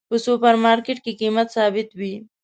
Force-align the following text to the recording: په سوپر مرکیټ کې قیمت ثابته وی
په 0.09 0.15
سوپر 0.25 0.55
مرکیټ 0.65 0.97
کې 1.03 1.11
قیمت 1.19 1.47
ثابته 1.55 1.93
وی 1.99 2.13